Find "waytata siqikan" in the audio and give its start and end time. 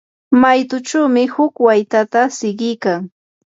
1.67-2.99